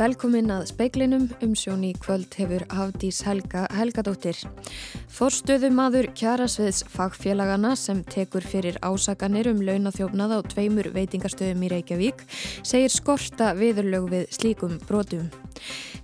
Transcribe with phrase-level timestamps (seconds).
[0.00, 4.38] Velkomin að speiklinum, umsjón í kvöld hefur Hafdís Helga Helgadóttir.
[5.12, 12.24] Forstöðum aður kjarasviðs fagfélagana sem tekur fyrir ásaganir um launathjófnað á tveimur veitingastöðum í Reykjavík
[12.64, 15.28] segir skorta viðurlög við slíkum brotum.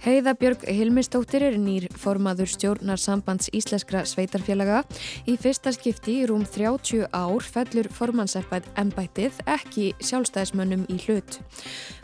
[0.05, 4.84] Heiða Björg Hilmistóttir er nýr formaður stjórnar sambands íslenskra sveitarfélaga.
[5.27, 11.40] Í fyrsta skipti í rúm 30 ár fellur formannsembættið ekki sjálfstæðismönnum í hlut.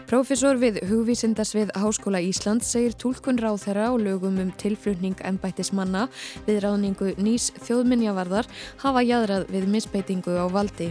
[0.05, 6.11] Profesor við hugvísindasvið Háskóla Ísland segir tólkun ráþæra og lögum um tilflutning ennbættismanna
[6.45, 8.51] við ráðningu nýs þjóðminjavarðar
[8.85, 10.91] hafa jæðrað við misbeitingu á valdi.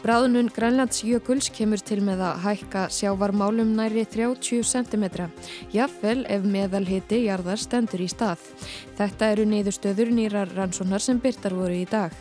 [0.00, 5.04] Bráðunum Grænlands jökuls kemur til með að hækka sjávarmálum næri 30 cm,
[5.74, 8.46] jafnvel ef meðalhiti jarðar stendur í stað.
[8.96, 12.14] Þetta eru neyðustöður nýrar rannsónar sem byrtar voru í dag.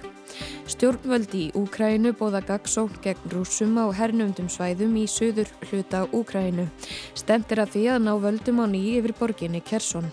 [0.70, 6.70] Stjórnvöldi í Úkrænu bóða gagsókn gegn rúsum á hernumdum svæðum í söður hluta Úkrænu.
[7.18, 10.12] Stemtir að því að ná völdum á nýji yfir borginni Kersson.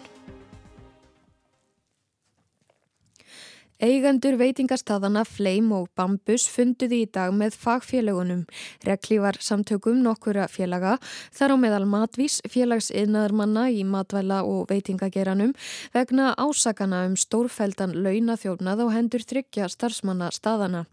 [3.77, 8.47] Eigendur veitingastadana Fleim og Bambus funduði í dag með fagfélagunum.
[8.89, 10.95] Rekli var samtökum nokkura félaga,
[11.37, 15.53] þar á meðal matvís félagsiðnaðarmanna í matvæla og veitingageranum
[15.93, 20.87] vegna ásakana um stórfældan launathjófnað á hendur tryggja starfsmanna staðana.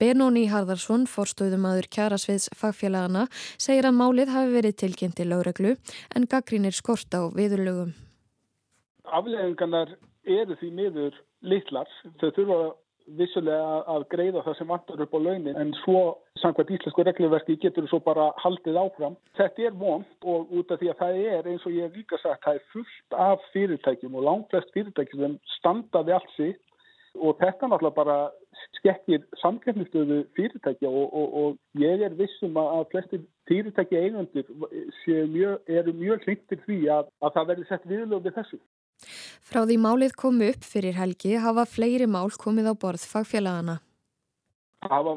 [0.00, 3.26] Benóni Harðarsson, forstöðumadur kjarasviðs fagfélagana,
[3.60, 5.74] segir að málið hafi verið tilkynnt til lögreglu
[6.16, 7.92] en gaggrínir skort á viðurlögum.
[9.04, 9.92] Afleðingarnar
[10.24, 11.90] eru því miður litlar.
[12.20, 12.60] Þau þurfa
[13.18, 16.02] vissulega að greiða það sem vantar upp á launin en svo
[16.38, 19.16] samkvæmt íslensku reglverki getur þú svo bara haldið áfram.
[19.38, 22.20] Þetta er vond og út af því að það er eins og ég hef líka
[22.22, 26.62] sagt það er fullt af fyrirtækjum og langt flest fyrirtækjum sem standaði allt sitt
[27.20, 28.16] og þetta náttúrulega bara
[28.78, 34.48] skekkir samkefnistöðu fyrirtækja og, og, og ég er vissum að flestir fyrirtækja eigandur
[35.68, 38.60] eru mjög hlindir því að, að það verður sett viðlöfið þessu.
[39.42, 43.80] Frá því málið komu upp fyrir helgi hafa fleiri mál komið á borð fagfélagana.
[44.82, 45.12] Hafa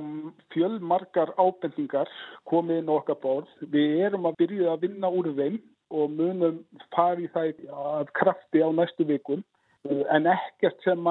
[0.54, 2.10] fjölmarkar ábendingar
[2.50, 3.50] komið inn okkar borð.
[3.62, 5.60] Við erum að byrja að vinna úr þeim
[5.96, 6.64] og munum
[6.96, 9.44] farið það að krafti á næstu vikun
[9.86, 11.10] en ekkert sem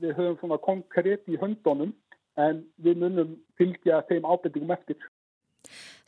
[0.00, 1.92] við höfum svona konkrétt í höndunum
[2.40, 5.00] en við munum fylgja þeim ábendingum eftir.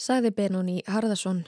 [0.01, 1.45] Sæði Benóni Harðarsson.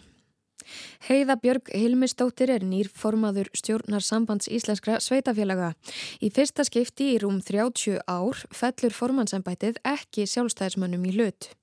[1.09, 5.73] Heiða Björg Hilmistóttir er nýr formaður stjórnar sambands íslenskra sveitafélaga.
[6.21, 11.55] Í fyrsta skipti í rúm 30 ár fellur formansembætið ekki sjálfstæðismönnum í hlut.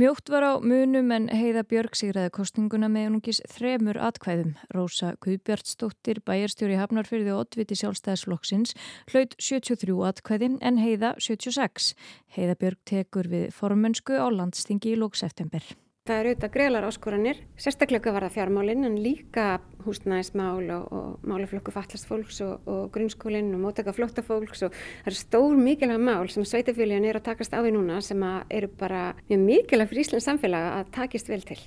[0.00, 4.54] Mjótt var á munum en Heiða Björg sigraði kostninguna með unungis þremur atkvæðum.
[4.72, 8.72] Rósa Guðbjartsdóttir, bæjarstjóri Hafnarfyrði og Oddviti sjálfstæðisflokksins,
[9.12, 11.92] hlaut 73 atkvæði en Heiða 76.
[12.32, 15.68] Heiða Björg tekur við formönsku á landstingi í lókseftember.
[16.02, 19.42] Það eru auðvitað greilar áskoranir, sérstaklega var það fjármálinn en líka
[19.84, 25.12] húsnæðismál og, og málaflokku fallast fólks og, og grunnskólinn og mótaka flótta fólks og það
[25.12, 28.18] eru stór mikilvæg mál sem sveitafélagin er að takast á í núna sem
[28.50, 31.60] eru bara mjög mikilvæg fyrir Íslands samfélag að takist vel til.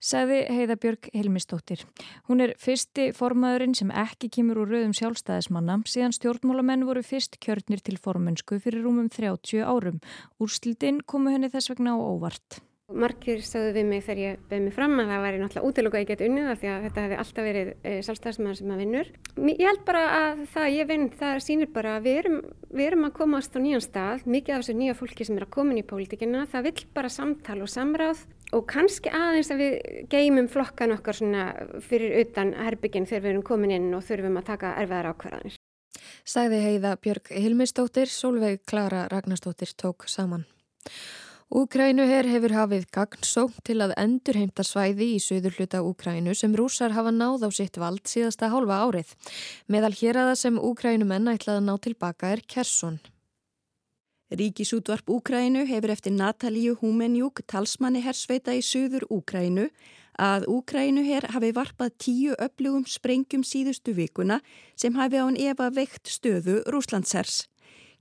[0.00, 1.84] Saði Heiðabjörg Helmistóttir.
[2.32, 7.84] Hún er fyrsti formaðurinn sem ekki kemur úr rauðum sjálfstæðismanna síðan stjórnmálamenn voru fyrst kjörnir
[7.84, 10.00] til formönsku fyrir rúmum 30 árum.
[10.40, 12.62] Úrslildin komu henni þess vegna á óvart.
[12.90, 16.02] Markir sagðu við mig þegar ég beði mig fram að það væri náttúrulega útlöku að
[16.02, 19.12] ég get unnið af því að þetta hefði alltaf verið e, sjálfstæðsmaður sem að vinnur.
[19.50, 22.36] Ég held bara að það ég vinn, það sýnir bara að við erum,
[22.70, 25.54] við erum að komast á nýjan stað, mikið af þessu nýja fólki sem er að
[25.56, 29.74] koma inn í pólitíkina, það vill bara samtal og samráð og kannski aðeins að við
[30.10, 31.22] geymum flokkan okkar
[31.86, 35.58] fyrir utan herbygginn þegar við erum komin inn og þurfum að taka erfiðar ákvarðanir.
[36.26, 40.46] Sæði heiða Björg Hilmistóttir, Solveig Klara Ragnarstóttir tók saman.
[41.50, 47.10] Úkrænuher hefur hafið gagnsók til að endurheimta svæði í söður hluta Úkrænu sem rúsar hafa
[47.10, 49.10] náð á sitt vald síðasta hálfa árið.
[49.66, 53.00] Meðal hér að það sem Úkrænumenn ætlaði að ná tilbaka er Kersson.
[54.30, 59.66] Ríkisútvarp Úkrænu hefur eftir Natalíu Húmenjúk talsmanni hersveita í söður Úkrænu
[60.22, 64.38] að Úkrænuher hafi varpað tíu öflugum sprengjum síðustu vikuna
[64.78, 67.49] sem hafi án Eva veikt stöðu Rúslandshers.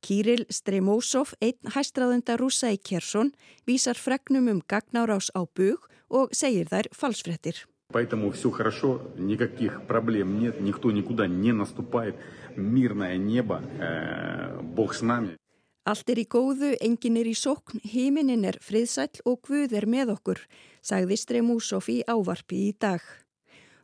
[0.04, 3.32] Kíril Stremósov, einn hæstraðenda rúsa í Kersson,
[3.66, 7.64] vísar fregnum um gagnárás á bug og segir þær falsfrettir.
[7.92, 12.16] Поэтому все хорошо, никаких проблем нет, никто никуда не наступает,
[12.56, 15.36] мирное небо, э, Бог с нами.
[15.84, 20.14] Allt er í góðu, engin er í sókn, heiminin er friðsæll og Guð er með
[20.14, 20.40] okkur,
[20.80, 23.04] sagði Stremúsov í ávarpi í dag.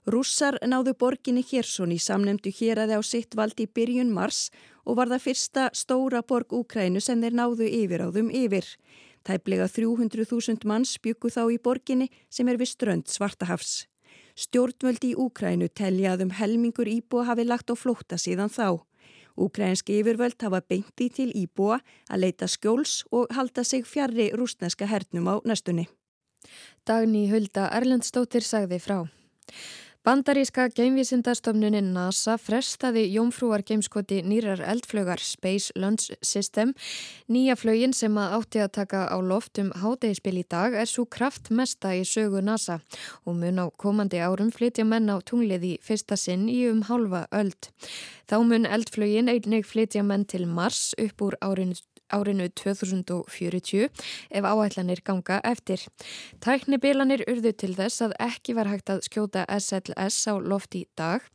[0.08, 4.48] Rússar náðu borginni Hérsson í samnemdu hér aði á sitt vald í byrjun mars
[4.85, 8.69] og var það fyrsta stóra borg Úkrænu sem þeir náðu yfir á þum yfir.
[9.25, 13.87] Tæplega 300.000 manns byggu þá í borginni sem er við strönd Svartahafs.
[14.35, 18.83] Stjórnvöldi í Úkrænu telja að um helmingur íbúa hafi lagt á flótta síðan þá.
[19.35, 25.27] Úkrænski yfirvöld hafa beinti til íbúa að leita skjóls og halda sig fjarrri rúsneska hernum
[25.27, 25.87] á næstunni.
[26.85, 28.99] Dagni Hulda Erlendstóttir sagði frá.
[30.05, 36.75] Bandaríska geimvísindastofnunin NASA frestaði jómfrúar geimskoti nýrar eldflögar Space Launch System.
[37.25, 41.07] Nýja flögin sem að átti að taka á loft um hádegispil í dag er svo
[41.09, 42.77] kraftmesta í sögu NASA
[43.25, 47.25] og mun á komandi árum flytja menn á tunglið í fyrsta sinn í um hálfa
[47.33, 47.73] öld.
[48.29, 51.81] Þá mun eldflögin einnig flytja menn til Mars upp úr árinu
[52.13, 53.89] árinu 2040
[54.29, 55.81] ef áætlanir ganga eftir.
[56.43, 61.25] Tæknibilanir urðu til þess að ekki var hægt að skjóta SLS á loft í dag.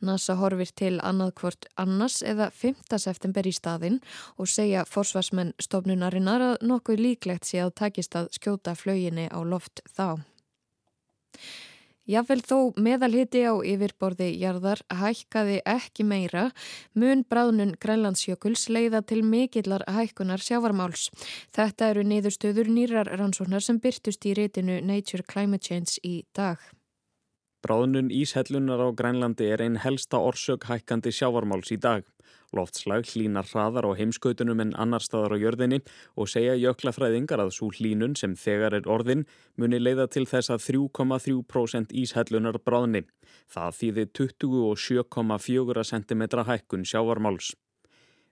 [0.00, 2.98] NASA horfir til annaðkvort annars eða 5.
[2.98, 4.00] september í staðinn
[4.36, 9.82] og segja forsvarsmenn stofnunarinnar að nokkuð líklegt sé að takist að skjóta flauginni á loft
[9.96, 10.20] þá.
[12.10, 16.48] Jável þó meðalhiti á yfirborði jarðar hækkaði ekki meira
[16.98, 21.06] mun bráðnun Grænlandsjökuls leiða til mikillar hækkunar sjávarmáls.
[21.54, 26.58] Þetta eru niðurstöður nýrar rannsóknar sem byrtust í reytinu Nature Climate Change í dag.
[27.62, 32.02] Bráðnun íshellunar á Grænlandi er einn helsta orsök hækkandi sjávarmáls í dag.
[32.56, 35.78] Loftslag hlínar hraðar á heimskautunum en annar staðar á jörðinni
[36.18, 39.22] og segja jöklafræðingar að svo hlínun sem þegar er orðin
[39.54, 43.04] muni leiða til þess að 3,3% íshellunar bráðni.
[43.46, 47.54] Það þýði 27,4 cm hækkun sjávarmáls.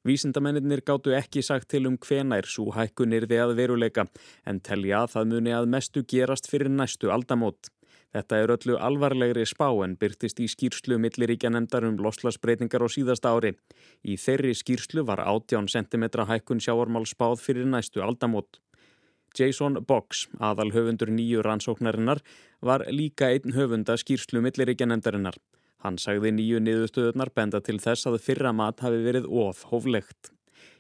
[0.07, 4.07] Vísindamennir gáttu ekki sagt til um hvenær svo hækkun er þið að veruleika
[4.47, 7.71] en telja að það muni að mestu gerast fyrir næstu aldamót.
[8.17, 13.35] Þetta er öllu alvarlegri spá en byrtist í skýrslu milliríkja nefndar um loslasbreytingar á síðasta
[13.37, 13.53] ári.
[14.01, 18.63] Í þeirri skýrslu var 18 cm hækkun sjáarmál spáð fyrir næstu aldamót.
[19.37, 22.23] Jason Boggs, aðal höfundur nýju rannsóknarinnar,
[22.65, 25.37] var líka einn höfunda skýrslu milliríkja nefndarinnar.
[25.85, 30.33] Hann sagði nýju niðurstöðunar benda til þess að fyrra mat hafi verið of hóflegt.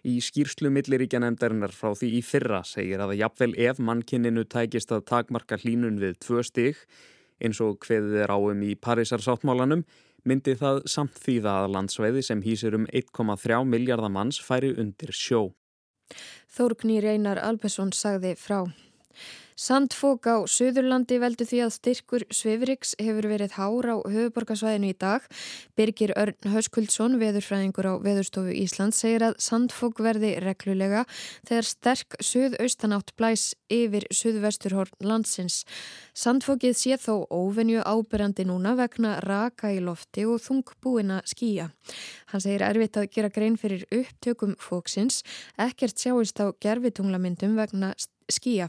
[0.09, 5.07] Í skýrslu milliríkja nefndarinnar frá því í fyrra segir að jafnvel ef mannkinninu tækist að
[5.13, 6.83] takmarka hlínun við tvö stig,
[7.43, 9.85] eins og hveðið er áum í Parísarsáttmálanum
[10.29, 15.49] myndi það samt þýða að landsveiði sem hýsir um 1,3 miljardar manns færi undir sjó.
[16.56, 18.64] Þórknýr Einar Albersson sagði frá.
[19.58, 25.25] Sandfók á Suðurlandi veldu því að styrkur Svifriks hefur verið hár á höfuborgarsvæðinu í dag.
[25.75, 31.00] Birgir Örn Höskuldsson, veðurfræðingur á Veðurstofu Ísland, segir að sandfók verði reglulega
[31.49, 35.64] þegar sterk suðaustanátt blæs yfir suðvesturhorn landsins.
[36.14, 41.72] Sandfókið sé þó óvenju ábyrjandi núna vegna raka í lofti og þungbúina skýja.
[42.31, 45.25] Hann segir erfitt að gera grein fyrir upptökum fóksins,
[45.58, 48.69] ekkert sjáist á gerfitunglamyndum vegna styrk skýja.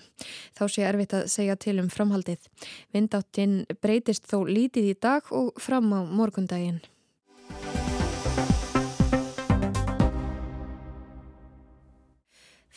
[0.58, 2.48] Þá sé erfitt að segja til um framhaldið.
[2.96, 6.82] Vindáttinn breytist þó lítið í dag og fram á morgundaginn.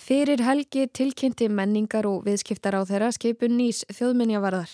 [0.03, 4.73] Fyrir helgi tilkynnti menningar og viðskiptar á þeirra skipun nýs þjóðminjavarðar.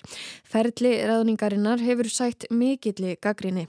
[0.49, 3.67] Ferli ráðningarinnar hefur sætt mikilli gaggrinni.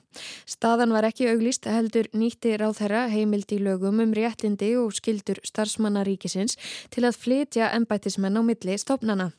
[0.48, 5.42] Staðan var ekki auglist heldur nýtti ráð þeirra heimild í lögum um réttindi og skildur
[5.44, 6.56] starfsmannaríkisins
[6.96, 9.34] til að flytja ennbættismenn á milli stopnana.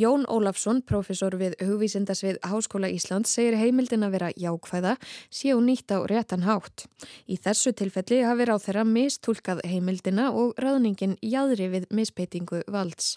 [0.00, 4.96] Jón Ólafsson, profesor við hugvísindasvið Háskóla Ísland, segir heimildin að vera jákvæða,
[5.28, 6.88] séu nýtt á réttan hátt.
[7.28, 13.16] Í þessu tilfelli hafi ráð þeirra mistúlkað heimildina og ráðningin jáður aðri við mispeitingu valds.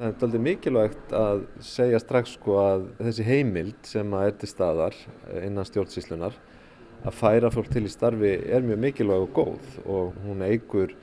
[0.00, 4.96] Það er aldrei mikilvægt að segja strax sko að þessi heimild sem er til staðar
[5.44, 6.36] innan stjórnsíslunar
[7.02, 10.94] að færa fólk til í starfi er mjög mikilvæg og góð og hún eigur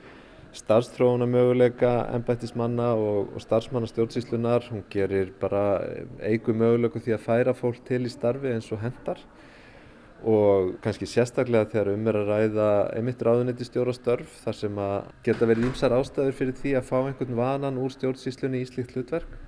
[0.56, 5.80] starfstróuna möguleika ennbættismanna og, og starfsmanna stjórnsíslunar, hún gerir bara
[6.18, 9.22] eigu möguleiku því að færa fólk til í starfi eins og hendar
[10.28, 15.48] og kannski sérstaklega þegar um er að ræða einmitt ráðuneti stjórastörf þar sem að geta
[15.48, 19.38] verið ímsar ástæður fyrir því að fá einhvern vanan úr stjórnsíslunni í slíkt hlutverk.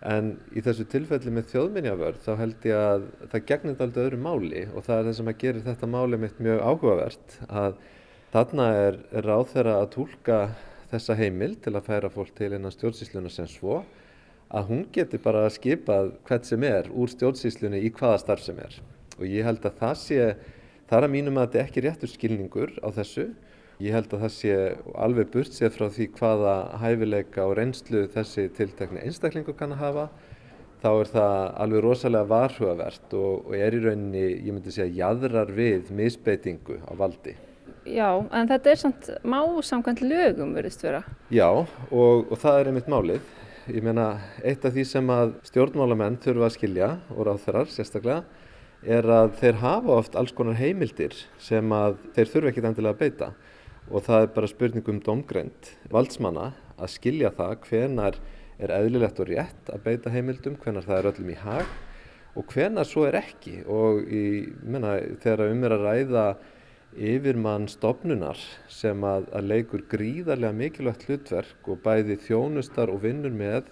[0.00, 4.62] En í þessu tilfelli með þjóðminjavörð þá held ég að það gegnir aldrei öðru máli
[4.70, 7.80] og það er það sem að gerir þetta máli mitt mjög áhugavert að
[8.32, 10.38] þarna er, er ráð þeirra að tólka
[10.90, 13.82] þessa heimil til að færa fólk til innan stjórnsísluna sem svo
[14.50, 18.80] að hún geti bara skipað hvert sem er úr stjórnsíslunni í hvaða starf sem er
[19.18, 20.26] og ég held að það sé,
[20.88, 23.30] það er að mínum að þetta er ekki réttur skilningur á þessu.
[23.80, 24.56] Ég held að það sé
[25.00, 30.08] alveg burt séð frá því hvaða hæfileika og reynslu þessi tiltekni einstaklingu kann að hafa.
[30.80, 35.52] Þá er það alveg rosalega varhugavert og, og er í rauninni, ég myndi segja, jæðrar
[35.56, 37.36] við misbeitingu á valdi.
[37.88, 41.00] Já, en þetta er samt má samkvæmt lögum verðist vera.
[41.32, 43.36] Já, og, og það er einmitt málið.
[43.70, 44.06] Ég meina,
[44.44, 48.24] eitt af því sem að stjórnmálamenn þurfa að skilja og ráðferðar sérstaklega
[48.82, 53.00] er að þeir hafa oft alls konar heimildir sem að þeir þurfa ekki endilega að
[53.02, 53.30] beita.
[53.90, 58.20] Og það er bara spurning um domgrend valdsmanna að skilja það hvenar
[58.60, 61.76] er eðlilegt og rétt að beita heimildum, hvenar það er öllum í hag
[62.38, 63.60] og hvenar svo er ekki.
[63.68, 64.24] Og í,
[64.62, 66.24] menna, þegar um er að ræða
[66.90, 68.38] yfirmann stopnunar
[68.70, 73.68] sem að, að leikur gríðarlega mikilvægt hlutverk og bæði þjónustar og vinnur með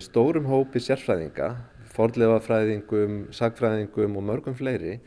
[0.00, 1.54] stórum hópi sérfræðinga,
[1.94, 4.98] fordleifafræðingum, sagfræðingum og mörgum fleiri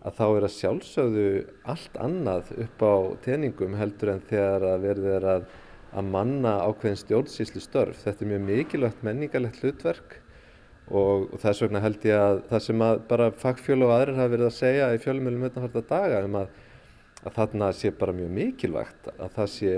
[0.00, 1.26] að þá er að sjálfsögðu
[1.68, 2.94] allt annað upp á
[3.26, 5.44] teningum heldur en þegar að verður að,
[5.92, 8.00] að manna ákveðin stjórnsýslu störf.
[8.06, 10.16] Þetta er mjög mikilvægt menningarlegt hlutverk
[10.88, 14.34] og, og þess vegna held ég að það sem að bara fagfjölu og aðrir hafa
[14.34, 16.58] verið að segja í fjölumölum utanfarta daga um að
[17.20, 19.72] að þarna sé bara mjög mikilvægt að það sé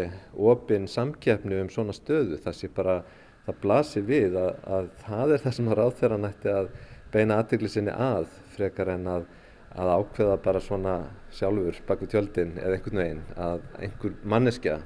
[0.51, 3.01] opinn samkeppni um svona stöðu, það sé bara,
[3.47, 6.73] það blasir við að, að það er það sem að ráðferðan ætti að
[7.13, 9.27] beina aðtegli sinni að frekar en að,
[9.75, 10.97] að ákveða bara svona
[11.35, 14.79] sjálfur baku tjöldin eða einhvern veginn að einhver manneskja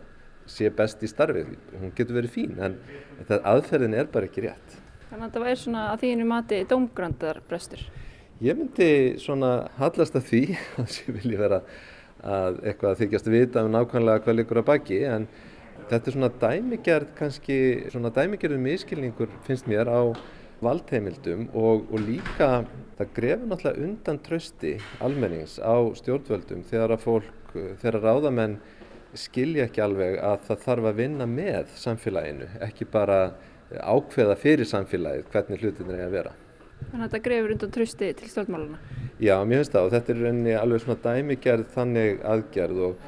[0.47, 2.77] sé best í starfið, hún getur verið fín en
[3.27, 4.77] það aðferðin er bara ekki rétt.
[5.11, 7.83] Þannig að það væri svona að þínu mati domgrandar brestur?
[8.43, 8.89] Ég myndi
[9.23, 10.43] svona hallast að því
[10.83, 11.61] að ég vilja vera
[12.27, 15.29] að eitthvað þykjast vita um nákvæmlega hvað likur að baki en
[15.90, 17.59] þetta er svona dæmigerð kannski
[17.92, 20.02] svona dæmigerðu miskilningur finnst mér á
[20.64, 22.64] valdheimildum og, og líka
[22.97, 28.56] það grefur náttúrulega undan trösti almennings á stjórnvöldum þegar að fólk, þegar að ráðamenn
[29.16, 33.21] skilja ekki alveg að það þarf að vinna með samfélaginu, ekki bara
[33.73, 36.35] ákveða fyrir samfélagið hvernig hlutinir er að vera.
[36.76, 38.80] Þannig að þetta grefur undan trösti til stjórnmáluna?
[39.16, 43.06] Já, mér finnst það og þetta er alveg svona dæmigerð þannig aðgerð og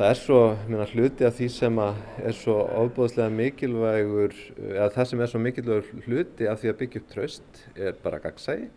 [0.00, 4.36] það er svo minna, hluti af því sem er svo ofbúðslega mikilvægur,
[4.70, 8.20] eða það sem er svo mikilvægur hluti af því að byggja upp tröst er bara
[8.22, 8.70] gagsægi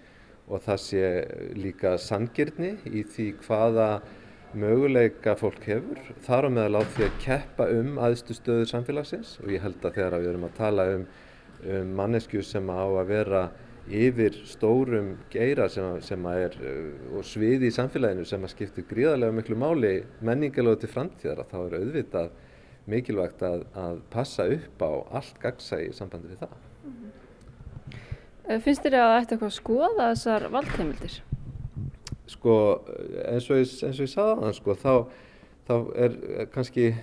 [0.51, 1.05] og það sé
[1.55, 3.87] líka sangirni í því hvaða
[4.59, 6.01] möguleika fólk hefur.
[6.27, 9.95] Þar á meðal á því að keppa um aðstu stöður samfélagsins og ég held að
[10.01, 11.05] þegar við erum að tala um,
[11.63, 13.45] um mannesku sem á að vera
[13.89, 19.35] yfir stórum geira sem, sem er uh, og sviði í samfélaginu sem að skiptir gríðarlega
[19.35, 22.29] miklu máli menningalögu til framtíðar þá er auðvitað
[22.89, 26.55] mikilvægt að, að passa upp á allt gagsægi í sambandi við það.
[26.83, 28.61] Mm -hmm.
[28.63, 31.21] Finnst þér að það ætti eitthvað að skoða þessar valdheimildir?
[32.27, 32.55] Sko
[33.27, 34.93] eins og ég, ég sagði það sko þá,
[35.67, 36.17] þá er
[36.51, 36.93] kannski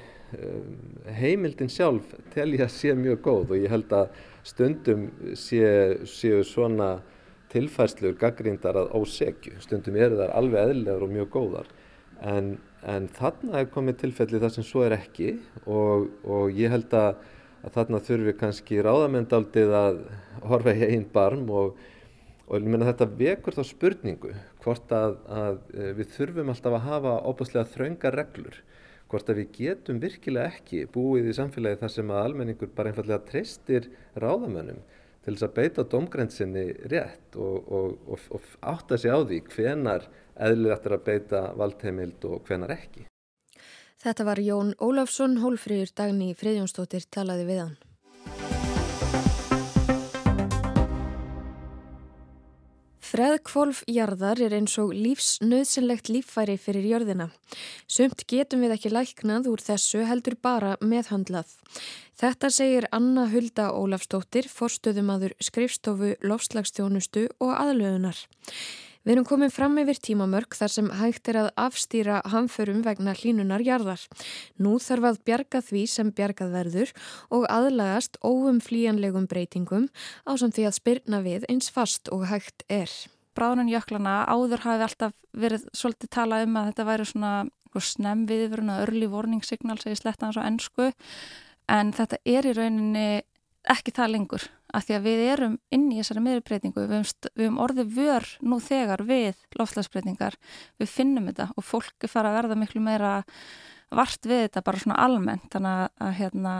[1.18, 4.12] heimildin sjálf tel ég að sé mjög góð og ég held að
[4.46, 5.08] stundum
[5.38, 6.98] séu sé svona
[7.50, 9.58] tilfærslur gaggrindar að ósegju.
[9.64, 11.70] Stundum eru þar alveg eðlilegar og mjög góðar.
[12.20, 12.54] En,
[12.86, 15.34] en þarna er komið tilfelli þar sem svo er ekki
[15.64, 17.22] og, og ég held að,
[17.64, 20.02] að þarna þurfi kannski ráðamendaldið að
[20.50, 21.80] horfa í einn barm og,
[22.46, 25.62] og ég menna þetta vekur þá spurningu hvort að, að
[25.98, 28.60] við þurfum alltaf að hafa óbúslega þraunga reglur
[29.10, 33.26] hvort að við getum virkilega ekki búið í samfélagi þar sem að almenningur bara einfallega
[33.26, 34.80] treystir ráðamönnum
[35.24, 40.08] til þess að beita domgrænsinni rétt og, og, og, og átta sig á því hvenar
[40.40, 43.04] eðlilegt er að beita valdheimild og hvenar ekki.
[44.00, 47.78] Þetta var Jón Ólafsson, hólfrýður dagni Friðjónsdóttir talaði við hann.
[53.10, 57.26] Freðkvolf jarðar er eins og lífsnöðsynlegt líffæri fyrir jörðina.
[57.90, 61.50] Sumt getum við ekki læknað úr þessu heldur bara meðhandlað.
[62.20, 68.20] Þetta segir Anna Hulda Ólafstóttir, forstöðumadur skrifstofu, lofslagstjónustu og aðlöðunar.
[69.00, 73.62] Við erum komið fram yfir tímamörk þar sem hægt er að afstýra hamförum vegna hlínunar
[73.64, 74.02] jarðar.
[74.60, 76.92] Nú þarf að bjarga því sem bjargað verður
[77.32, 79.88] og aðlagast óumflíjanlegum breytingum
[80.28, 82.92] á samt því að spyrna við eins fast og hægt er.
[83.32, 87.34] Bráðunum jöklana áður hafi alltaf verið svolítið talað um að þetta væri svona
[87.80, 90.90] snem viðverun að early warning signal segi sletta hans á ennsku
[91.70, 93.08] en þetta er í rauninni
[93.68, 97.96] ekki það lengur að því að við erum inn í þessari meðurbreytingu, við höfum orðið
[97.96, 100.36] vör nú þegar við loftlagsbreytingar,
[100.80, 103.16] við finnum þetta og fólk er fara að verða miklu meira
[103.90, 106.54] vart við þetta bara svona almennt, þannig að hérna,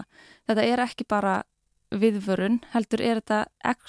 [0.51, 1.37] þetta er ekki bara
[1.91, 3.41] viðvörun, heldur er þetta,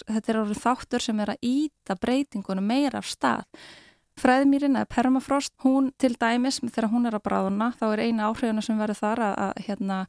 [0.07, 3.43] þetta er orðið þáttur sem er að íta breytingunum meira af stað.
[4.21, 8.63] Fræðmýrin eða permafrost, hún til dæmis, þegar hún er að bráðuna, þá er eina áhrifuna
[8.65, 9.99] sem verður þar að, að hérna,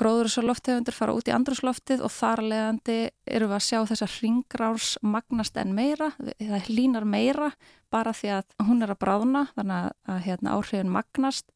[0.00, 2.96] gróðurúsaloftegundur fara út í andrúsloftið og þar leðandi
[3.28, 7.50] eru við að sjá þessar hringrárs magnast en meira, það línar meira
[7.92, 11.50] bara því að hún er að bráðna þannig að hérna, áhrifin magnast.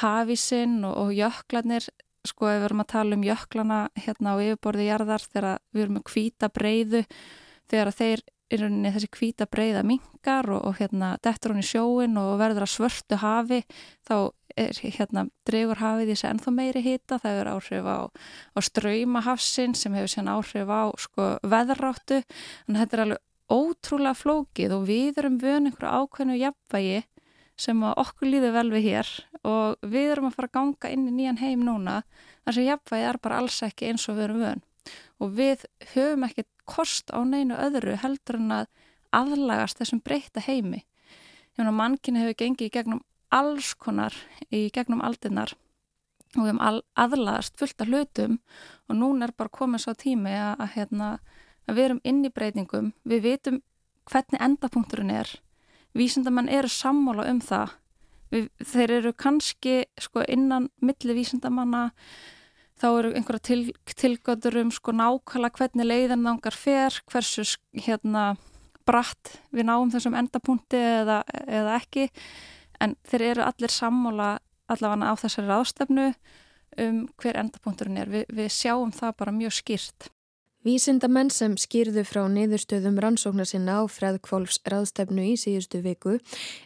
[0.00, 1.86] Hafísinn og, og jöklarnir
[2.24, 6.06] sko við erum að tala um jöklana hérna á yfirborði jarðar þegar við erum með
[6.08, 7.02] kvíta breyðu
[7.70, 12.18] þegar þeir í rauninni þessi kvíta breyða mingar og, og hérna dettur hún í sjóin
[12.20, 13.62] og verður að svörtu hafi
[14.06, 14.16] þá
[14.60, 17.98] er hérna dregur hafið í þessi ennþá meiri hýta, það hefur áhrif á,
[18.54, 22.20] á ströymahafsin sem hefur sérn áhrif á sko veðráttu.
[22.68, 27.02] En þetta er alveg ótrúlega flókið og við erum vön einhverju ákveðnu jafnvægi
[27.60, 29.10] sem okkur líður vel við hér
[29.46, 32.00] og við erum að fara að ganga inn í nýjan heim núna.
[32.44, 34.64] Þar sem jafnvægi er bara alls ekki eins og við erum vön.
[35.22, 38.68] Og við höfum ekkert kost á neinu öðru heldur en að
[39.14, 40.84] aðlagast þessum breyta heimi.
[41.58, 43.04] Mannkynni hefur gengið í gegnum
[43.34, 44.14] alls konar
[44.50, 45.54] í gegnum aldinnar
[46.34, 48.38] og við hefum aðlagast fullt af hlutum
[48.88, 51.08] og núna er bara komið svo tími að, að, hérna,
[51.68, 53.60] að við erum inn í breytingum, við vitum
[54.10, 55.30] hvernig endapunkturinn er,
[55.94, 57.76] vísindamann eru sammála um það,
[58.34, 61.86] við, þeir eru kannski sko, innan milli vísindamanna
[62.80, 63.60] þá eru einhverja til,
[63.94, 67.46] tilgötur um sko nákvæmlega hvernig leiðan þangar fer, hversu
[67.86, 68.34] hérna
[68.84, 72.08] bratt við náum þessum endapunkti eða, eða ekki
[72.82, 74.34] en þeir eru allir sammála
[74.70, 76.08] allavega á þessari ráðstefnu
[76.84, 78.10] um hver endapunkturinn er.
[78.10, 80.10] Vi, við sjáum það bara mjög skýrt.
[80.64, 86.16] Vísindamenn sem skýrðu frá niðurstöðum rannsóknar sinna á freðkvolfs ráðstefnu í síðustu viku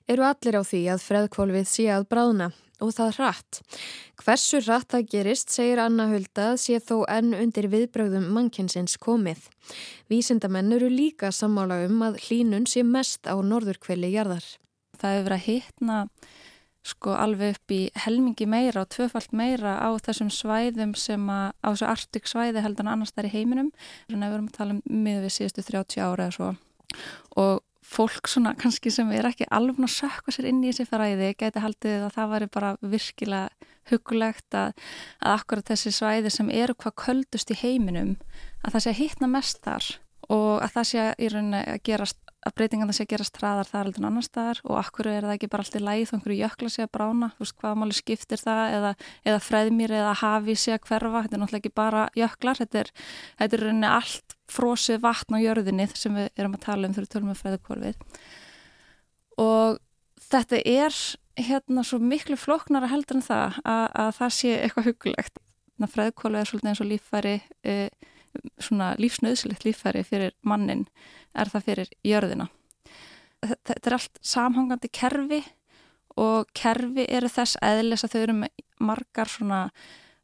[0.06, 2.52] eru allir á því að freðkvolfið sé að bráðna
[2.85, 3.61] og það hratt.
[4.23, 9.49] Hversu hratt það gerist, segir Anna Hulda, sé þó enn undir viðbröðum mannkinsins komið.
[10.11, 14.47] Vísindamenn eru líka sammála um að hlínun sé mest á norðurkveli jarðar.
[14.99, 15.99] Það hefur verið að hitna
[16.88, 21.68] sko alveg upp í helmingi meira og tvöfalt meira á þessum svæðum sem að, á
[21.68, 23.68] þessu artik svæði heldur en annars þar í heiminum.
[24.08, 26.54] Þannig að við erum að tala um miður við síðustu 30 ára eða svo
[27.37, 27.62] og
[27.98, 31.62] fólk svona kannski sem er ekki alveg að sökka sér inn í þessi fræði geti
[31.64, 34.74] haldið að það væri bara virkilega hugulegt að,
[35.24, 38.16] að akkurat þessi svæði sem eru hvað köldust í heiminum
[38.62, 39.88] að það sé að hittna mest þar
[40.28, 43.88] og að það sé rauninni að gerast að breytingan það sé að gerast hraðar þar
[43.88, 44.61] heldur en annar staðar?
[44.68, 47.44] Og akkur er það ekki bara alltaf læð þá einhverju jökla sé að brána, þú
[47.44, 48.64] veist hvað máli skiptir það?
[48.79, 48.92] Eða,
[49.27, 52.92] eða freðmýr eða hafi sé að hverfa, þetta er náttúrulega ekki bara jöklar, þetta er,
[53.42, 57.07] þetta er rauninni allt frosið vatn á jörðinni sem við erum að tala um þegar
[57.07, 57.98] við tölum um freðkvorfið
[59.38, 59.81] og
[60.29, 61.01] þetta er
[61.38, 65.42] hérna svo miklu floknara heldur en það að, að það sé eitthvað hugulegt
[65.79, 67.74] freðkvorfið er svolítið eins og líffæri e,
[68.60, 70.86] svona lífsnöðsilegt líffæri fyrir mannin
[71.34, 72.48] er það fyrir jörðina.
[73.42, 75.42] Þetta er allt samhangandi kerfi
[76.18, 79.60] og kerfi eru þess eðlis að þau eru með margar svona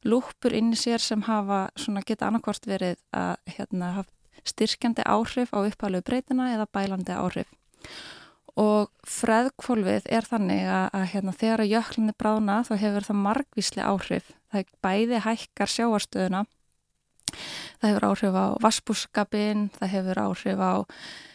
[0.05, 3.93] lúpur inn í sér sem hafa svona geta annarkvort verið að hérna,
[4.45, 7.49] styrkjandi áhrif á upphæflegu breytina eða bælandi áhrif.
[8.61, 14.29] Og freðkvolvið er þannig að, að hérna, þegar jöklinni brána þá hefur það margvísli áhrif.
[14.53, 16.45] Það bæði hækkar sjáarstöðuna
[17.81, 20.75] það hefur áhrif á vassbúskapin, það hefur áhrif á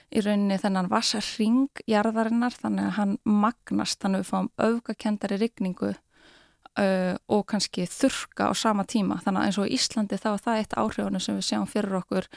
[0.10, 7.14] í rauninni þennan vassarringjarðarinnar þannig að hann magnast þannig að við fáum auðgakendari rigningu uh,
[7.30, 9.20] og kannski þurka á sama tíma.
[9.26, 12.00] Þannig að eins og í Íslandi þá er það eitt áhrifunum sem við sjáum fyrir
[12.02, 12.30] okkur.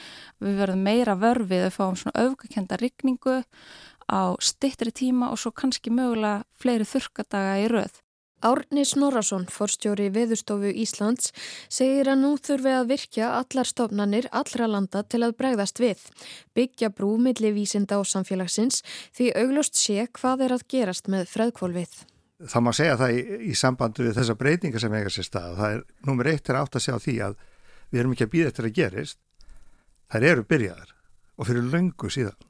[0.43, 3.39] Við verðum meira vörfið að fáum svona auðgakendari rigningu
[4.11, 8.02] á stittri tíma og svo kannski mögulega fleiri þurkadaga í rauð
[8.43, 11.31] Árni Snorarsson, forstjóri Veðurstofu Íslands,
[11.71, 16.01] segir að nú þurfi að virkja allar stofnanir allra landa til að bregðast við.
[16.51, 18.81] Byggja brú milli vísinda og samfélagsins
[19.15, 21.95] því auglust sé hvað er að gerast með freðkvolvið.
[22.43, 25.57] Það má segja það í, í sambandu við þessa breytinga sem eiga sér stað.
[25.61, 27.37] Það er nummer eitt er átt að segja því að
[27.93, 29.19] við erum ekki að býða eftir að gerist.
[30.11, 30.95] Það eru byrjaðar
[31.37, 32.49] og fyrir löngu síðan.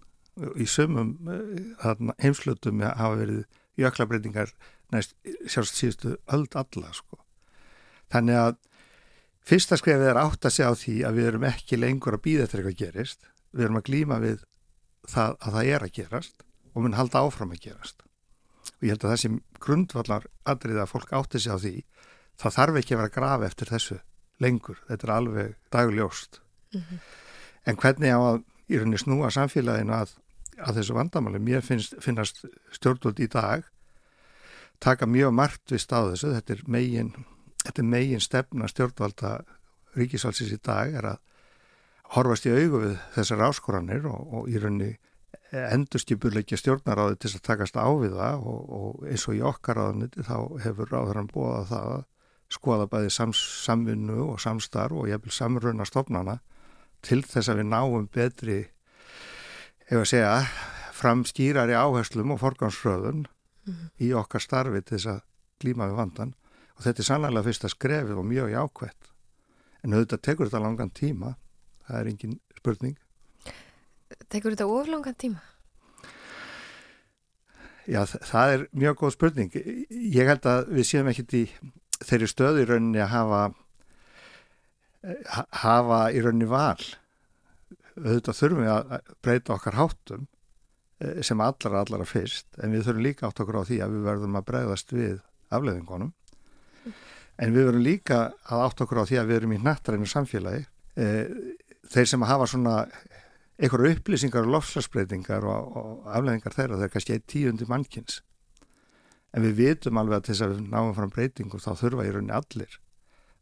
[0.58, 3.44] Í sömum eh, heimslutum hafa verið
[3.78, 4.54] jöklabreitingar
[4.94, 5.16] næst
[5.50, 7.20] sjálfst síðustu öll alla sko.
[8.14, 8.56] Þannig að
[9.48, 12.48] fyrsta skrefið er átt að segja á því að við erum ekki lengur að býða
[12.48, 13.30] eftir eitthvað gerist.
[13.54, 14.46] Við erum að glýma við
[15.10, 18.06] það að það er að gerast og mun halda áfram að gerast.
[18.80, 21.76] Og ég held að þessi grundvallar aðrið að fólk átti sig á því
[22.40, 24.00] það þarf ekki að vera graf eftir þessu
[24.44, 24.80] lengur.
[24.88, 26.42] Þetta er alveg dagljóst.
[26.74, 27.00] Mm -hmm.
[27.66, 30.16] En hvernig á að í rauninni snúa samfélaginu að,
[30.58, 33.64] að þessu vandamáli, mér finnst, finnast stjórnvöld í dag
[34.84, 37.14] taka mjög margt við stáð þessu, þetta er megin,
[37.64, 39.38] þetta er megin stefna stjórnvalda
[39.98, 41.22] ríkisvalsins í dag er að
[42.14, 44.92] horfast í augu við þessar áskoranir og, og í raunni
[45.54, 50.26] endurstýpurleikja stjórnaráði til að takast á við það og, og eins og í okkar áðaniti
[50.26, 52.04] þá hefur ráður hann bóðað það að
[52.54, 56.40] skoða bæði sams, samvinnu og samstarf og jæfnvel samruna stofnana
[57.06, 58.60] til þess að við náum betri
[59.90, 60.34] ef að segja
[60.94, 63.26] fram skýrari áherslum og forgansröðun
[63.66, 63.90] mm -hmm.
[64.00, 65.22] í okkar starfi til þess að
[65.60, 66.36] glíma við vandan
[66.76, 69.10] og þetta er sannlega fyrsta skrefið og mjög jákvætt.
[69.84, 71.36] En auðvitað tekur þetta langan tíma.
[71.88, 72.98] Það er engin spurning.
[74.30, 75.42] Tekur þetta oflangan tíma?
[77.88, 79.52] Já, það er mjög góð spurning.
[79.54, 81.44] Ég held að við séum ekkit í
[82.04, 83.42] þeirri stöðu í rauninni að hafa
[85.64, 86.80] hafa í rauninni val.
[88.00, 90.24] Auðvitað þurfum við að breyta okkar háttum.
[90.24, 90.33] eh,
[91.26, 94.38] sem allara allara fyrst en við þurfum líka átt okkur á því að við verðum
[94.40, 95.16] að breyðast við
[95.54, 96.12] afleðingunum
[97.42, 100.66] en við verðum líka að átt okkur á því að við erum í nættarænu samfélagi.
[100.94, 101.32] Eh,
[101.90, 102.76] þeir sem hafa svona
[103.58, 108.22] einhverju upplýsingar og lofslagsbreytingar og, og afleðingar þeirra þeir kannski eitt tíundi mannkins
[109.34, 112.36] en við vitum alveg að þess að við náum fram breytingur þá þurfa í rauninni
[112.38, 112.78] allir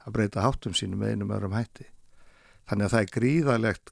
[0.05, 1.85] að breyta háttum sínum með einum öðrum hætti.
[2.69, 3.91] Þannig að það er gríðalegt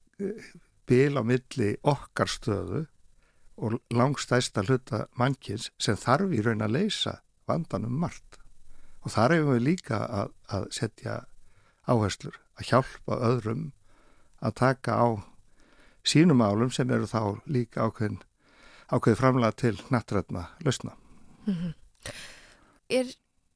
[0.90, 2.86] bil á milli okkar stöðu
[3.60, 7.20] og langstæsta hluta mannkins sem þarf í raun að leysa
[7.50, 8.40] vandanum margt
[9.04, 11.20] og þar hefum við líka að, að setja
[11.90, 13.70] áherslur, að hjálpa öðrum
[14.44, 15.08] að taka á
[16.08, 18.20] sínum álum sem eru þá líka ákveðin
[18.90, 20.96] ákveði framlega til nattrætna lausna.
[21.46, 21.74] Mm -hmm.
[22.90, 23.06] Er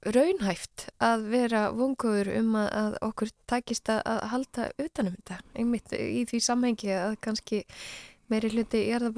[0.03, 6.25] raunhæft að vera vonkuður um að, að okkur takist að, halda utanum þetta einmitt í
[6.29, 7.63] því samhengi að kannski
[8.27, 9.15] meiri hluti er að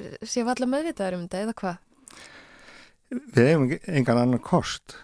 [0.00, 1.80] búa sé valla meðvitaður um þetta eða hvað?
[3.10, 4.96] Við hefum engan annan kost.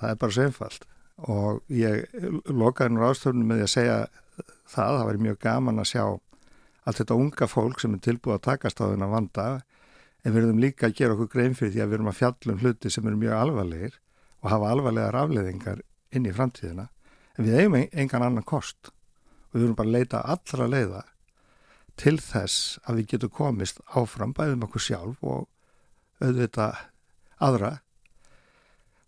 [0.00, 0.88] Það er bara svo einfalt
[1.22, 2.08] og ég
[2.50, 3.96] lokaði nú ástöfnum með að segja
[4.32, 6.04] það, það væri mjög gaman að sjá
[6.82, 9.44] allt þetta unga fólk sem er tilbúið að takast á þennan vanda
[10.24, 12.58] en við erum líka að gera okkur grein fyrir því að við erum að fjallum
[12.62, 14.00] hluti sem eru mjög alvarlegir
[14.42, 16.88] og hafa alvarlega rafleðingar inn í framtíðina.
[17.38, 18.90] En við eigum engan annan kost.
[19.52, 21.04] Og við erum bara að leita allra leiða
[22.00, 25.48] til þess að við getum komist áfram bæðum okkur sjálf og
[26.22, 26.70] auðvita
[27.42, 27.76] aðra.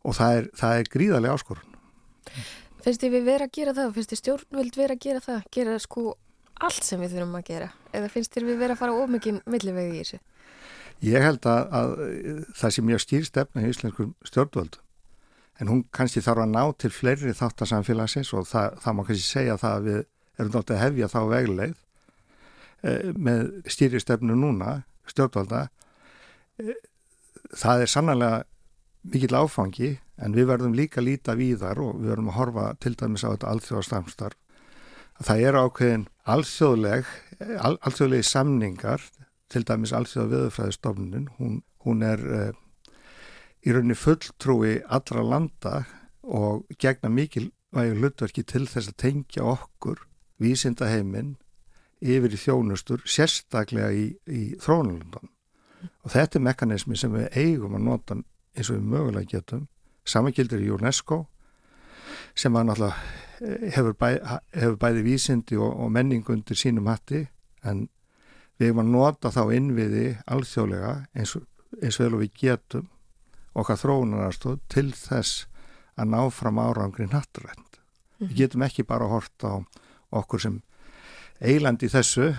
[0.05, 1.81] Og það er, það er gríðarlega áskorun.
[2.85, 3.88] Finnst þið við vera að gera það?
[3.88, 6.05] Og finnst þið stjórnvöld vera að gera það, gera sko
[6.64, 7.68] allt sem við þurfum að gera?
[7.97, 10.20] Eða finnst þið við vera að fara ómikið millivegi í þessu?
[11.05, 11.94] Ég held að, að
[12.61, 14.83] það sé mjög stýrstefna í íslenskum stjórnvöldum.
[15.62, 19.57] En hún kannski þarf að ná til fleiri þáttarsamfélagsins og það, það má kannski segja
[19.61, 19.99] það að við
[20.35, 21.75] erum náttúrulega hefja þá vegleið
[22.85, 25.68] með stýristefnu núna, stjórnvalda
[26.61, 26.75] eh,
[27.55, 28.42] það er sannlega
[29.05, 29.90] mikill áfangi
[30.23, 33.33] en við verðum líka að líta víðar og við verðum að horfa til dæmis á
[33.33, 34.40] þetta alþjóðastamstarf
[35.25, 37.11] það er ákveðin alþjóðleg
[37.61, 39.05] al, alþjóðlegi samningar
[39.53, 42.53] til dæmis alþjóða viðfræðistofnunin hún, hún er eh,
[43.64, 45.85] í rauninni fulltrúi allra landa
[46.25, 50.05] og gegna mikilvægi hlutverki til þess að tengja okkur
[50.42, 51.37] vísindaheiminn
[52.05, 55.31] yfir í þjónustur sérstaklega í, í þrónulundan
[56.05, 58.17] og þetta er mekanismi sem við eigum að nota
[58.55, 59.67] eins og við mögulega getum
[60.09, 61.25] samankildir í UNESCO
[62.37, 62.95] sem að náttúrulega
[63.40, 64.09] eh, hefur, bæ,
[64.55, 67.25] hefur bæði vísindi og, og menningu undir sínum hatti
[67.64, 67.87] en
[68.59, 71.37] við eigum að nota þá innviði alþjóðlega eins,
[71.81, 72.90] eins vel og við getum
[73.55, 75.47] okkar þróunararstóð til þess
[75.95, 77.79] að ná fram árangri nattrænt.
[78.19, 78.38] Við mhm.
[78.38, 79.62] getum ekki bara hort á
[80.14, 80.61] okkur sem
[81.40, 82.33] eiland í þessu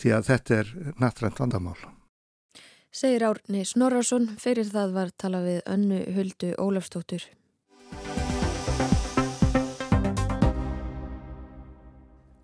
[0.00, 1.78] því að þetta er nattrænt vandamál.
[2.94, 7.24] Segir Árni Snorarsson, fyrir það var tala við önnu huldu Ólafstóttur.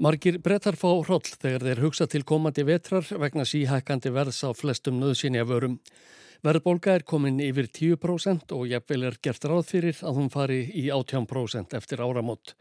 [0.00, 4.96] Margir brettar fá hroll þegar þeir hugsa til komandi vetrar vegna síhækandi verðs á flestum
[4.96, 5.76] nöðsynja vörum.
[6.40, 10.86] Verðbólga er komin yfir 10% og jafnvel er gert ráð fyrir að hún fari í
[10.88, 12.54] 18% eftir áramót.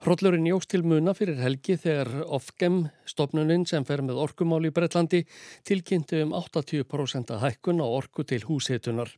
[0.00, 5.26] Hrollurinn jógst til muna fyrir helgi þegar Ofgem, stopnuninn sem fer með orkumál í Breitlandi,
[5.68, 9.12] tilkynnti um 80% að hækkun á orku til húshitunar.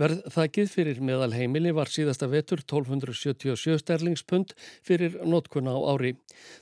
[0.00, 4.54] Verð þakkið fyrir meðal heimili var síðasta vetur 1277 sterlingspund
[4.86, 6.14] fyrir notkuna á ári.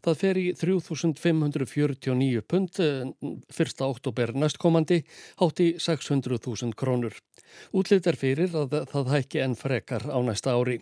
[0.04, 3.86] Það fer í 3549 pund 1.
[3.86, 5.02] oktober næstkomandi
[5.42, 7.16] hátti 600.000 krónur.
[7.72, 10.80] Útlitt er fyrir að það hækki enn frekar á næsta ári.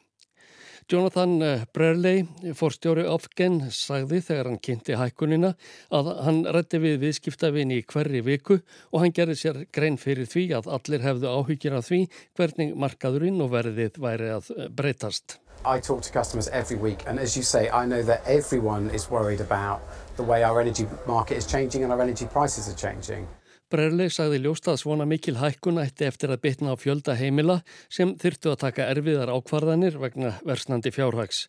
[0.87, 2.20] Jonathan eh, Brearley,
[2.55, 5.49] forstjóri Ofgen, sagði þegar hann kynnti hækkunina
[5.90, 8.61] að hann rætti við viðskiptavin í hverri viku
[8.92, 11.99] og hann gerði sér grein fyrir því að allir hefðu áhyggjir af því
[12.38, 15.40] hvernig markaðurinn og verðið væri að eh, breytast.
[15.66, 19.11] I talk to customers every week and as you say I know that everyone is
[19.11, 19.83] worried about
[20.14, 23.27] the way our energy market is changing and our energy prices are changing.
[23.66, 27.57] Brerley sagði ljóst að svona mikil hækkun ætti eftir að bytna á fjölda heimila
[27.90, 31.48] sem þyrtu að taka erfiðar ákvarðanir vegna versnandi fjárhags.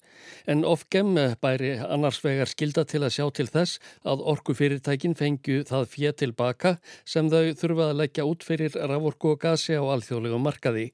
[0.49, 5.89] En ofgem bæri annars vegar skilda til að sjá til þess að orkufyrirtækin fengju það
[5.93, 6.75] fjö tilbaka
[7.06, 10.89] sem þau þurfa að leggja út fyrir raforku og gasi á alþjóðlegum markaði.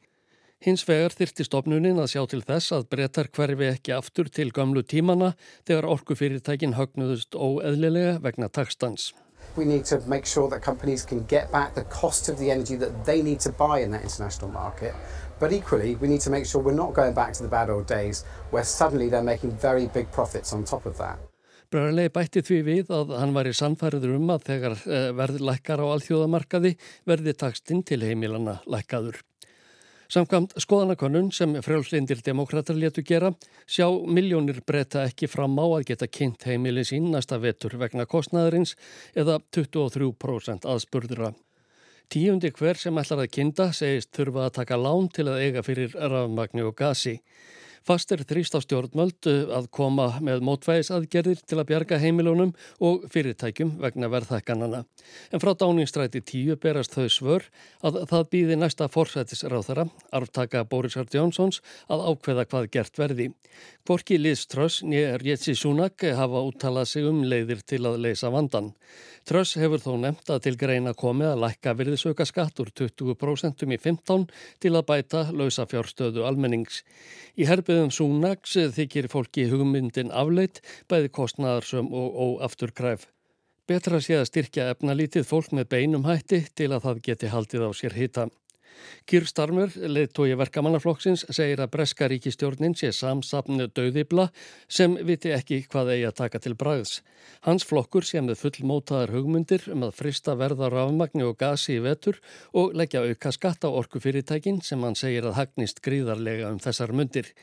[0.63, 4.83] Hins vegar þyrti stofnunin að sjá til þess að brettar hverfi ekki aftur til gamlu
[4.83, 9.13] tímana þegar orkufyrirtækin högnuðust óeðlilega vegna takstans.
[9.56, 12.76] We need to make sure that companies can get back the cost of the energy
[12.78, 14.96] that they need to buy in that international market.
[15.39, 17.86] But equally, we need to make sure we're not going back to the bad old
[17.86, 21.20] days where suddenly they're making very big profits on top of that.
[21.74, 25.82] Bröðarlegi bætti því við að hann var í sannfæriður um að þegar eh, verði lækkar
[25.82, 26.76] á alþjóðamarkaði
[27.10, 29.18] verði takstinn til heimilana lækkaður.
[30.13, 33.32] Samkvæmt skoðanakonun sem frjálslindir demokrater letu gera
[33.65, 38.76] sjá miljónir breyta ekki fram á að geta kynnt heimili sín næsta vetur vegna kostnæðurins
[39.17, 41.32] eða 23% aðspurðura.
[42.13, 45.97] Tíundi hver sem ætlar að kynna segist þurfa að taka lán til að eiga fyrir
[45.97, 47.15] rafmagni og gasi.
[47.84, 53.04] Fast er þrýst á stjórnmöld uh, að koma með mótvægisaðgerðir til að bjarga heimilunum og
[53.12, 54.84] fyrirtækjum vegna verðhækkanana.
[55.36, 57.48] En frá dáningstræti tíu berast þau svör
[57.84, 61.60] að það býði næsta forsætisráþara, arftaka Borisar Jónsons,
[61.91, 63.32] að ákveða hvað gert verði.
[63.84, 68.72] Hvorki Liz Truss nýja Rétsi Súnak hafa úttalað sig um leiðir til að leysa vandan.
[69.28, 73.78] Truss hefur þó nefnt að til greina komið að lækka virðisauka skatt úr 20% í
[73.80, 74.26] 15
[74.63, 76.82] til að bæta lausa fjárstöðu almennings.
[77.39, 83.07] Í herbiðum Súnaks þykir fólki hugmyndin afleitt, bæði kostnaðarsum og óafturkræf.
[83.65, 87.69] Betra sé að styrkja efnalítið fólk með beinum hætti til að það geti haldið á
[87.73, 88.27] sér hita.
[89.09, 94.29] Kýr Starmer, leittói verkamannaflokksins, segir að breska ríkistjórnin sé samsapnu döðibla
[94.67, 97.01] sem viti ekki hvað eigi að taka til bræðs.
[97.43, 102.19] Hans flokkur sé með fullmótaðar hugmyndir um að frista verða rafmagni og gasi í vetur
[102.55, 107.33] og leggja auka skatt á orkufyrirtækin sem hann segir að hagnist gríðarlega um þessar myndir.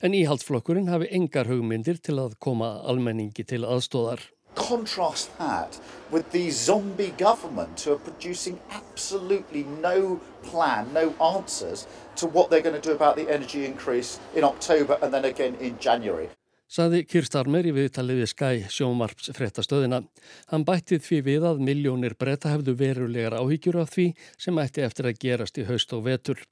[0.00, 4.24] En íhaldsflokkurinn hafi engar hugmyndir til að koma almenningi til aðstóðar.
[4.54, 5.78] Contrast that
[6.10, 11.86] with the zombie government who are producing absolutely no plan, no answers
[12.16, 15.54] to what they're going to do about the energy increase in October and then again
[15.60, 16.28] in January.
[16.70, 20.04] Saði Kirstarmer í viðtalið við Skæ sjómarps frettastöðina.
[20.52, 24.04] Hann bættið því við að miljónir breyta hefðu verulegar áhyggjur af því
[24.38, 26.44] sem ætti eftir að gerast í haust og vetur.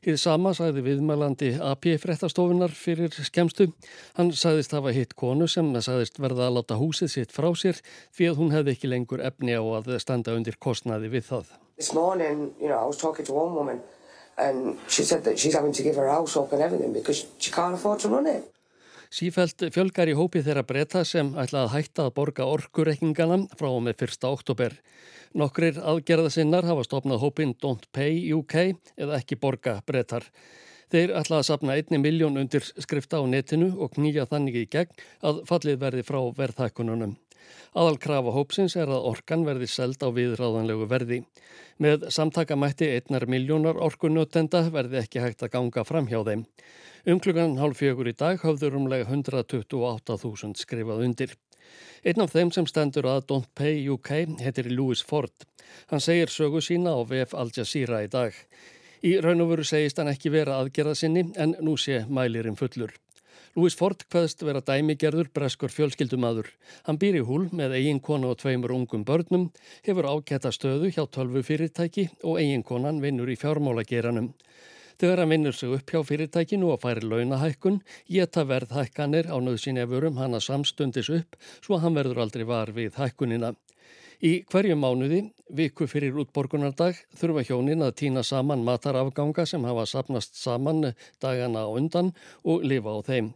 [0.00, 3.66] Hið sama sagði viðmælandi AP fréttastofunar fyrir skemstu.
[4.16, 7.82] Hann sagðist hafa hitt konu sem sagðist verða að láta húsið sitt frá sér
[8.16, 11.52] því að hún hefði ekki lengur efni á að standa undir kostnaði við það.
[11.92, 12.88] Morning, you know,
[13.28, 13.80] woman
[14.88, 15.04] she
[15.36, 15.50] she
[19.10, 23.80] Sífælt fjölgar í hópi þeirra breyta sem ætla að hætta að borga orkureikningana frá og
[23.82, 24.26] með 1.
[24.28, 24.76] oktober.
[25.34, 28.54] Nokkrir aðgerðasinnar hafa stopnað hópin Don't Pay UK
[28.94, 30.28] eða ekki borga breytar.
[30.94, 35.02] Þeir ætla að sapna einni miljón undir skrifta á netinu og knýja þannig í gegn
[35.26, 37.16] að fallið verði frá verðhækkununum.
[37.70, 41.20] Aðalkrafa hópsins er að orkan verði seld á viðráðanlegu verði.
[41.78, 46.42] Með samtakamætti einnar miljónar orkunutenda verði ekki hægt að ganga fram hjá þeim.
[47.06, 51.36] Um klukkan hálf fjögur í dag hafður umlega 128.000 skrifað undir.
[52.04, 54.10] Einn af þeim sem stendur að Don't Pay UK
[54.42, 55.46] heitir Louis Ford.
[55.92, 58.34] Hann segir sögu sína á VF Al Jazeera í dag.
[59.00, 62.92] Í raun og veru segist hann ekki vera aðgerða sinni en nú sé mælirinn fullur.
[63.58, 66.46] Louis Ford hvaðst vera dæmigerður breskur fjölskyldumadur.
[66.86, 69.48] Hann býr í húl með eiginkona og tveimur ungum börnum,
[69.82, 74.30] hefur áketta stöðu hjá tölvu fyrirtæki og eiginkonan vinnur í fjármálageranum.
[75.02, 80.38] Þegar hann vinnur sig upp hjá fyrirtækinu og færi launahækkun, geta verðhækkanir á nöðsynjafurum hana
[80.38, 83.56] samstundis upp svo hann verður aldrei var við hækkunina.
[84.20, 85.22] Í hverju mánuði,
[85.56, 90.90] viku fyrir útborgunardag, þurfa hjónin að týna saman matarafganga sem hafa sapnast saman
[91.24, 92.10] dagana á undan
[92.44, 93.30] og lifa á þeim.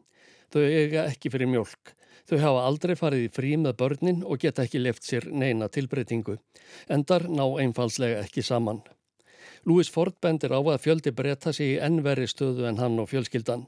[0.53, 1.95] Þau eiga ekki fyrir mjölk.
[2.29, 6.37] Þau hafa aldrei farið í frí með börnin og geta ekki left sér neina tilbreytingu.
[6.93, 8.83] Endar ná einfalslega ekki saman.
[9.65, 13.65] Louis Ford bendir á að fjöldi breyta sig í ennveri stöðu en hann og fjölskyldan.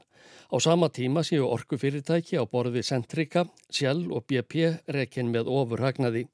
[0.53, 6.27] Á sama tíma séu orkufyrirtæki á borði Centrica, Shell og BP rekin með ofur hagnaði.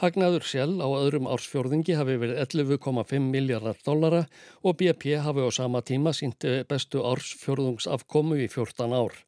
[0.00, 4.22] Hagnaður Shell á öðrum ársfjörðingi hafi verið 11,5 miljardar dollara
[4.64, 9.18] og BP hafi á sama tíma sínt bestu ársfjörðungsafkomu í 14 ár.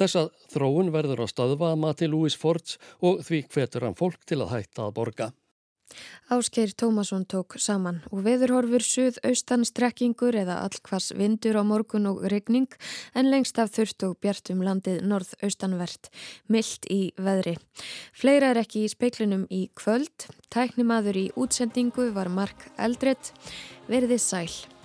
[0.00, 4.40] Þessa þróun verður að staðva að mati Louis Fords og því hvetur hann fólk til
[4.40, 5.28] að hætta að borga.
[6.28, 12.68] Áskeir Tómasson tók saman og veðurhorfur suð-austan strekkingur eða allkvass vindur á morgun og regning
[13.16, 16.12] en lengst af þurft og bjartum landið norð-austanvert,
[16.52, 17.56] myllt í veðri.
[18.12, 23.32] Fleira er ekki í speiklinum í kvöld, tæknimaður í útsendingu var Mark Eldredd,
[23.88, 24.77] verðið sæl.